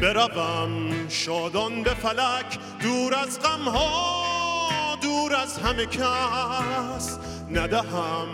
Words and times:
بروم 0.00 1.08
شادان 1.08 1.82
به 1.82 1.90
فلک 1.90 2.58
دور 2.82 3.14
از 3.14 3.40
غمها 3.40 4.96
دور 5.02 5.36
از 5.36 5.58
همه 5.58 5.86
کس. 5.86 7.18
ندهم 7.50 8.28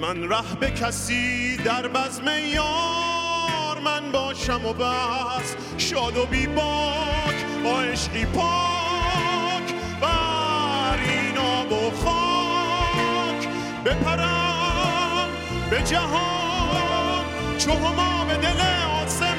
من 0.00 0.28
ره 0.28 0.54
به 0.60 0.70
کسی 0.70 1.56
در 1.56 1.88
بزم 1.88 2.24
یار 2.54 3.78
من 3.84 4.12
باشم 4.12 4.66
و 4.66 4.72
بس. 4.72 5.56
شاد 5.78 6.16
و 6.16 6.26
بی 6.26 6.46
باک 6.46 7.34
با 7.64 7.80
عشقی 7.80 8.24
پاک. 8.24 9.74
بر 10.00 10.98
این 11.04 11.38
آب 11.38 11.72
و 11.72 11.90
خاک 12.04 13.48
بپرم 13.84 15.28
به 15.70 15.82
جهان 15.82 17.24
چو 17.58 17.72
هما 17.72 18.24
به 18.24 18.36
دل 18.36 18.60
آسمان. 19.02 19.29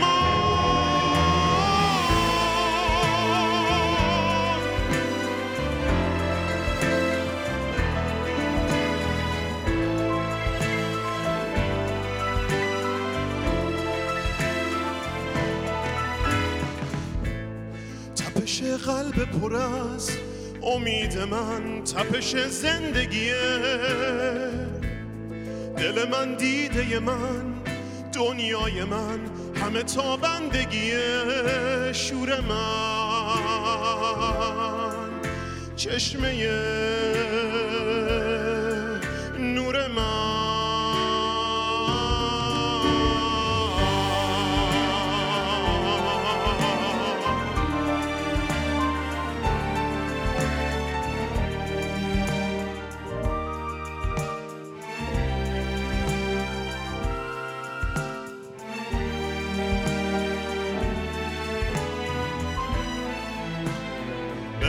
تپش 18.61 18.77
قلب 18.77 19.25
پر 19.31 19.55
از 19.55 20.11
امید 20.63 21.17
من 21.17 21.83
تپش 21.83 22.35
زندگیه. 22.35 23.35
دل 25.77 26.09
من 26.11 26.35
دیده 26.35 26.99
من 26.99 27.53
دنیای 28.13 28.83
من 28.83 29.19
همه 29.55 29.83
تابندگی 29.83 30.91
شور 31.93 32.41
من 32.41 32.61
چشمه 35.75 36.47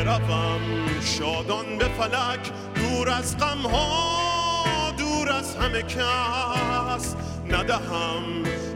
بروم 0.04 0.60
شادان 1.00 1.78
به 1.78 1.84
فلک 1.84 2.50
دور 2.74 3.10
از 3.10 3.38
غمها 3.38 4.92
دور 4.98 5.32
از 5.32 5.56
همه 5.56 5.82
کس 5.82 7.14
ندهم 7.48 8.22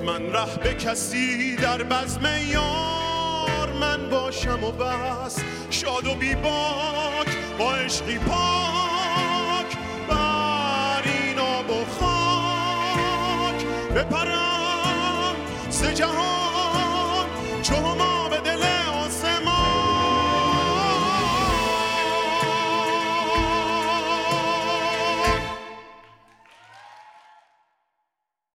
من 0.06 0.32
ره 0.32 0.56
به 0.62 0.74
کسی 0.74 1.56
در 1.56 1.82
بزم 1.82 2.26
یار 2.48 3.72
من 3.80 4.08
باشم 4.10 4.64
و 4.64 4.70
بس 4.70 5.38
شاد 5.70 6.06
و 6.06 6.14
بی 6.14 6.34
باک 6.34 7.28
با 7.58 7.74
عشقی 7.74 8.18
پاک 8.18 9.76
بر 10.08 11.02
این 11.04 11.38
آب 11.38 11.70
و 11.70 11.84
خاک 12.00 13.64
بپرم 13.94 15.36
ز 15.70 15.84
جهان 15.84 16.55